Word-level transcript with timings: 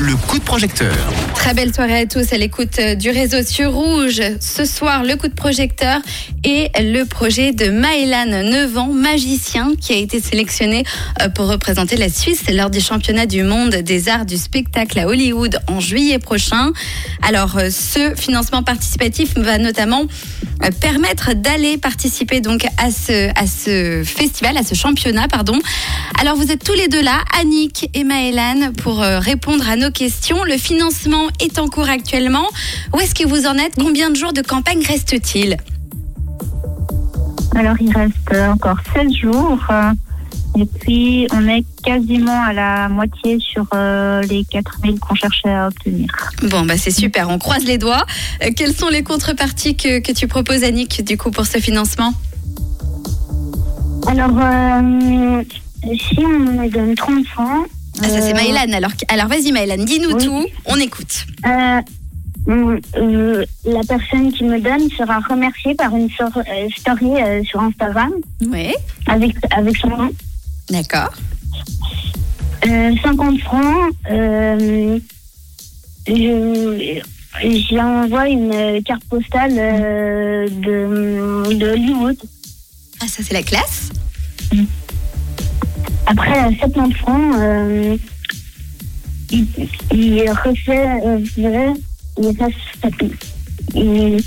le 0.00 0.16
coup 0.16 0.38
de 0.38 0.44
projecteur. 0.44 0.94
Très 1.34 1.52
belle 1.52 1.74
soirée 1.74 2.00
à 2.00 2.06
tous 2.06 2.32
à 2.32 2.38
l'écoute 2.38 2.78
euh, 2.78 2.94
du 2.94 3.10
réseau 3.10 3.42
sur 3.42 3.72
Rouge. 3.72 4.22
Ce 4.40 4.64
soir, 4.64 5.04
le 5.04 5.16
coup 5.16 5.28
de 5.28 5.34
projecteur 5.34 6.00
et 6.42 6.70
le 6.78 7.04
projet 7.04 7.52
de 7.52 7.68
Maëlan, 7.68 8.50
9 8.50 8.78
ans, 8.78 8.88
magicien, 8.88 9.72
qui 9.78 9.92
a 9.92 9.96
été 9.96 10.20
sélectionné 10.20 10.84
euh, 11.20 11.28
pour 11.28 11.48
représenter 11.48 11.98
la 11.98 12.08
Suisse 12.08 12.44
lors 12.50 12.70
du 12.70 12.80
championnat 12.80 13.26
du 13.26 13.42
monde 13.42 13.74
des 13.74 14.08
arts 14.08 14.24
du 14.24 14.38
spectacle 14.38 14.98
à 14.98 15.06
Hollywood 15.06 15.58
en 15.66 15.80
juillet 15.80 16.18
prochain. 16.18 16.72
Alors, 17.20 17.58
euh, 17.58 17.68
ce 17.68 18.14
financement 18.16 18.62
participatif 18.62 19.36
va 19.36 19.58
notamment 19.58 20.04
permettre 20.80 21.34
d'aller 21.34 21.78
participer 21.78 22.42
donc 22.42 22.66
à 22.76 22.90
ce, 22.90 23.30
à 23.30 23.46
ce 23.46 24.02
festival, 24.04 24.58
à 24.58 24.62
ce 24.62 24.74
championnat, 24.74 25.26
pardon. 25.26 25.58
Alors, 26.20 26.36
vous 26.36 26.52
êtes 26.52 26.62
tous 26.62 26.74
les 26.74 26.88
deux 26.88 27.02
là, 27.02 27.18
Annick 27.40 27.88
et 27.94 28.04
Maëlan, 28.04 28.72
pour 28.76 28.98
répondre 28.98 29.66
à 29.70 29.76
nos 29.76 29.89
questions. 29.90 30.42
Le 30.44 30.56
financement 30.56 31.28
est 31.40 31.58
en 31.58 31.68
cours 31.68 31.88
actuellement. 31.88 32.46
Où 32.94 33.00
est-ce 33.00 33.14
que 33.14 33.26
vous 33.26 33.46
en 33.46 33.56
êtes? 33.56 33.74
Combien 33.78 34.10
de 34.10 34.16
jours 34.16 34.32
de 34.32 34.42
campagne 34.42 34.82
reste-t-il? 34.86 35.56
Alors, 37.54 37.76
il 37.80 37.92
reste 37.92 38.52
encore 38.52 38.78
16 38.94 39.12
jours. 39.12 39.58
Et 40.58 40.64
puis, 40.66 41.26
on 41.32 41.46
est 41.48 41.64
quasiment 41.84 42.42
à 42.42 42.52
la 42.52 42.88
moitié 42.88 43.38
sur 43.38 43.66
euh, 43.72 44.20
les 44.22 44.44
4000 44.44 44.98
qu'on 44.98 45.14
cherchait 45.14 45.50
à 45.50 45.68
obtenir. 45.68 46.08
Bon, 46.42 46.64
bah 46.64 46.76
c'est 46.76 46.90
super, 46.90 47.28
on 47.30 47.38
croise 47.38 47.64
les 47.64 47.78
doigts. 47.78 48.04
Euh, 48.42 48.50
quelles 48.56 48.74
sont 48.74 48.88
les 48.88 49.02
contreparties 49.02 49.76
que, 49.76 50.00
que, 50.00 50.12
tu 50.12 50.26
proposes, 50.26 50.64
Annick, 50.64 51.04
du 51.04 51.16
coup, 51.16 51.30
pour 51.30 51.46
ce 51.46 51.58
financement? 51.58 52.12
Alors, 54.08 54.36
euh, 54.40 55.42
si 55.84 56.18
on 56.18 56.38
me 56.38 56.68
donne 56.68 56.94
30 56.96 57.26
francs, 57.26 57.66
ah, 58.02 58.08
ça 58.08 58.20
c'est 58.20 58.34
Maëlan. 58.34 58.72
Alors, 58.72 58.90
alors 59.08 59.28
vas-y 59.28 59.52
Maëlan, 59.52 59.84
dis-nous 59.84 60.18
tout, 60.18 60.46
on 60.66 60.76
écoute. 60.76 61.26
Euh, 61.46 61.80
euh, 62.48 63.44
la 63.64 63.80
personne 63.86 64.32
qui 64.32 64.44
me 64.44 64.60
donne 64.60 64.88
sera 64.90 65.20
remerciée 65.20 65.74
par 65.74 65.94
une 65.94 66.08
euh, 66.20 66.68
story 66.76 67.10
sur 67.44 67.60
Instagram. 67.60 68.12
Oui. 68.46 68.72
Avec, 69.06 69.36
avec 69.50 69.76
son 69.76 69.88
nom. 69.88 70.10
D'accord. 70.70 71.12
50 72.62 73.40
francs. 73.40 73.92
J'envoie 77.70 78.28
une 78.28 78.82
carte 78.84 79.04
postale 79.04 79.54
de, 79.54 81.54
de 81.54 81.70
Hollywood. 81.70 82.16
Ah, 83.02 83.08
ça 83.08 83.22
c'est 83.22 83.32
la 83.32 83.42
classe 83.42 83.90
Après 86.10 86.52
70 86.56 86.94
francs, 86.94 87.34
euh, 87.38 87.96
il, 89.30 89.46
il, 89.92 90.28
refait 90.28 90.88
euh, 91.06 91.20
il, 91.36 91.76
il, 93.74 94.20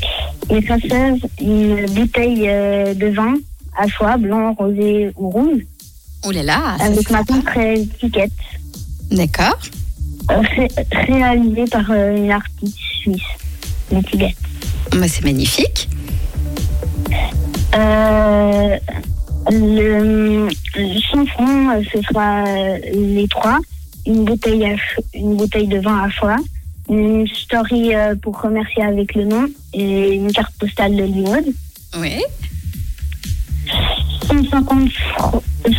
il 0.50 1.26
une 1.42 1.86
bouteille 1.88 2.48
euh, 2.48 2.94
de 2.94 3.08
vin 3.08 3.34
à 3.78 3.86
choix, 3.88 4.16
blanc, 4.16 4.54
rosé 4.58 5.12
ou 5.18 5.30
rouge. 5.30 5.60
Oh 6.26 6.32
là 6.32 6.44
là 6.44 6.78
Avec 6.80 7.10
ma 7.10 7.22
propre 7.26 7.58
étiquette. 7.58 8.32
D'accord. 9.12 9.60
Ré, 10.30 10.70
réalisé 10.94 11.66
par 11.66 11.92
une 11.92 12.32
artiste 12.32 12.78
suisse, 13.02 13.22
l'étiquette. 13.92 14.38
Bah, 14.94 15.08
c'est 15.10 15.26
magnifique. 15.26 15.90
Euh, 17.76 18.78
le, 19.52 20.50
100 21.12 21.26
francs, 21.28 21.84
ce 21.94 22.02
sera 22.02 22.44
les 22.92 23.28
trois. 23.30 23.60
Une 24.06 24.26
bouteille, 24.26 24.66
à, 24.66 24.76
une 25.14 25.38
bouteille 25.38 25.68
de 25.68 25.80
vin 25.80 26.04
à 26.04 26.10
foie, 26.10 26.36
une 26.90 27.26
story 27.28 27.96
euh, 27.96 28.16
pour 28.16 28.42
remercier 28.42 28.84
avec 28.84 29.16
le 29.16 29.24
nom 29.24 29.46
et 29.74 30.14
une 30.14 30.32
carte 30.32 30.54
postale 30.60 30.96
de 30.96 31.04
Hollywood. 31.04 31.46
Oui. 32.00 32.22
150, 34.28 34.90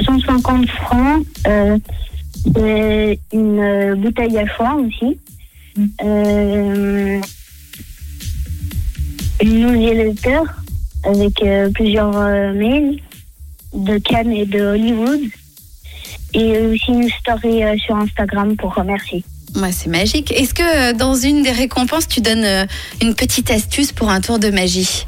150 0.06 0.68
francs, 0.70 1.26
euh, 1.46 1.78
une 3.32 3.94
bouteille 3.96 4.38
à 4.38 4.46
foie 4.46 4.76
aussi. 4.76 5.18
Euh, 6.04 7.20
une 9.42 9.72
newsletter 9.72 10.40
avec 11.02 11.42
euh, 11.42 11.68
plusieurs 11.70 12.16
euh, 12.16 12.52
mails 12.52 13.00
de 13.74 13.98
Cannes 13.98 14.32
et 14.32 14.46
de 14.46 14.60
Hollywood. 14.60 15.20
Et 16.32 16.58
aussi 16.58 16.90
une 16.90 17.08
story 17.10 17.62
euh, 17.62 17.76
sur 17.78 17.96
Instagram 17.96 18.56
pour 18.56 18.74
remercier. 18.74 19.24
Ouais, 19.56 19.70
c'est 19.70 19.88
magique. 19.88 20.32
Est-ce 20.32 20.52
que 20.52 20.90
euh, 20.90 20.92
dans 20.92 21.14
une 21.14 21.42
des 21.42 21.52
récompenses, 21.52 22.08
tu 22.08 22.20
donnes 22.20 22.44
euh, 22.44 22.66
une 23.00 23.14
petite 23.14 23.50
astuce 23.50 23.92
pour 23.92 24.10
un 24.10 24.20
tour 24.20 24.40
de 24.40 24.50
magie? 24.50 25.06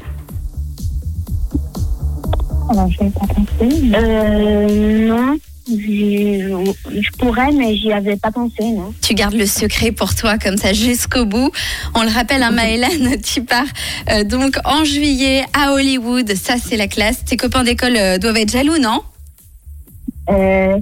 Alors, 2.69 2.89
je 2.89 2.99
vais 2.99 3.09
pas. 3.09 3.25
Euh, 3.61 5.07
non. 5.07 5.37
Je, 5.69 7.17
pourrais, 7.17 7.51
mais 7.51 7.75
j'y 7.75 7.91
avais 7.91 8.15
pas 8.15 8.31
pensé, 8.31 8.63
non. 8.63 8.93
Tu 9.01 9.13
gardes 9.13 9.33
le 9.33 9.45
secret 9.45 9.91
pour 9.91 10.15
toi, 10.15 10.37
comme 10.37 10.57
ça, 10.57 10.73
jusqu'au 10.73 11.25
bout. 11.25 11.51
On 11.95 12.03
le 12.03 12.09
rappelle, 12.09 12.43
à 12.43 12.47
hein, 12.47 12.51
Maëlan, 12.51 12.87
tu 13.23 13.43
pars 13.43 13.65
donc 14.25 14.57
en 14.65 14.83
juillet 14.83 15.43
à 15.53 15.73
Hollywood. 15.73 16.33
Ça, 16.35 16.55
c'est 16.63 16.77
la 16.77 16.87
classe. 16.87 17.25
Tes 17.25 17.37
copains 17.37 17.63
d'école 17.63 17.97
doivent 18.19 18.37
être 18.37 18.51
jaloux, 18.51 18.77
non? 18.77 19.01
Euh, 20.29 20.77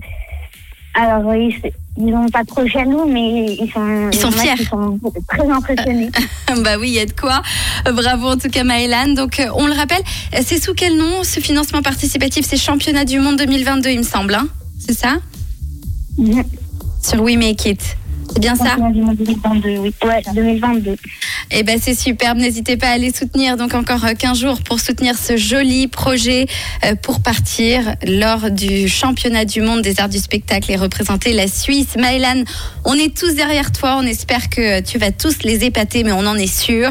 Alors, 0.96 1.26
oui, 1.26 1.56
ils 1.98 2.08
n'ont 2.08 2.28
pas 2.30 2.44
trop 2.44 2.66
jaloux, 2.68 3.06
mais 3.06 3.56
ils 3.60 3.72
sont, 3.72 4.10
ils 4.12 4.20
sont 4.20 4.32
fiers. 4.32 4.54
Ils 4.60 4.68
sont 4.68 5.00
très 5.28 5.48
impressionnés. 5.50 6.10
bah 6.64 6.78
oui, 6.80 6.90
il 6.90 6.94
y 6.96 7.00
a 7.00 7.06
de 7.06 7.14
quoi. 7.14 7.42
Bravo 7.86 8.30
en 8.30 8.38
tout 8.38 8.50
cas 8.50 8.64
Maëlan. 8.64 9.14
Donc 9.14 9.42
on 9.56 9.68
le 9.68 9.74
rappelle, 9.74 10.02
c'est 10.42 10.62
sous 10.62 10.74
quel 10.74 10.98
nom 10.98 11.24
ce 11.24 11.40
financement 11.40 11.82
participatif 11.82 12.46
C'est 12.46 12.58
Championnat 12.58 13.06
du 13.06 13.20
Monde 13.20 13.38
2022, 13.38 13.90
il 13.90 14.00
me 14.00 14.04
semble. 14.04 14.36
Hein? 14.36 14.48
C'est 14.80 14.98
ça 14.98 15.18
mmh. 16.18 16.42
Sur 17.02 17.22
We 17.22 17.38
Make 17.38 17.66
It. 17.66 17.98
C'est 18.34 18.40
bien 18.40 18.56
ça 18.56 18.76
2022, 18.78 19.78
oui. 19.78 19.94
Ouais, 20.04 20.22
2022. 20.34 20.96
Eh 21.52 21.64
ben 21.64 21.80
c'est 21.82 21.94
superbe. 21.94 22.40
N'hésitez 22.40 22.76
pas 22.76 22.88
à 22.88 22.92
aller 22.92 23.14
soutenir. 23.14 23.56
Donc 23.56 23.74
encore 23.76 24.02
15 24.18 24.38
jours 24.38 24.62
pour 24.62 24.80
soutenir 24.80 25.16
ce 25.18 25.38
joli 25.38 25.88
projet 25.88 26.48
pour 27.04 27.22
partir 27.22 27.96
lors 28.06 28.50
du 28.50 28.90
championnat 28.90 29.46
du 29.46 29.62
monde 29.62 29.82
des 29.84 30.00
arts 30.00 30.10
du 30.10 30.18
spectacle 30.18 30.72
et 30.72 30.76
représenter 30.76 31.34
la 31.34 31.48
Suisse. 31.48 31.96
Maëlan, 31.98 32.44
on 32.84 32.96
est 32.96 33.16
tous 33.16 33.36
derrière 33.36 33.72
toi. 33.72 33.98
On 34.00 34.06
espère 34.06 34.50
que 34.50 34.82
tu 34.82 34.98
vas 34.98 35.12
tous 35.12 35.44
les 35.44 35.64
épater, 35.64 36.04
mais 36.04 36.12
on 36.12 36.26
en 36.26 36.36
est 36.36 36.54
sûr. 36.54 36.90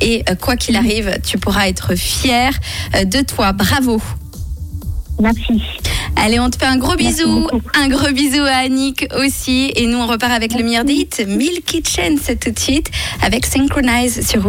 Et 0.00 0.24
quoi 0.40 0.56
qu'il 0.56 0.76
arrive, 0.76 1.18
tu 1.26 1.38
pourras 1.38 1.68
être 1.68 1.96
fier 1.96 2.52
de 3.04 3.20
toi. 3.22 3.52
Bravo. 3.52 4.00
Merci. 5.20 5.60
Allez, 6.20 6.40
on 6.40 6.50
te 6.50 6.58
fait 6.58 6.66
un 6.66 6.76
gros 6.78 6.96
bisou. 6.96 7.48
Un 7.74 7.88
gros 7.88 8.10
bisou 8.12 8.42
à 8.42 8.64
Annick 8.64 9.06
aussi. 9.18 9.72
Et 9.76 9.86
nous, 9.86 9.98
on 9.98 10.06
repart 10.06 10.32
avec 10.32 10.52
le 10.52 10.64
meilleur 10.64 10.84
dit, 10.84 11.08
Milk 11.26 11.64
Kitchen, 11.64 12.18
c'est 12.20 12.40
tout 12.40 12.50
de 12.50 12.58
suite, 12.58 12.90
avec 13.22 13.46
Synchronize 13.46 14.26
sur 14.28 14.42
Rouge. 14.42 14.46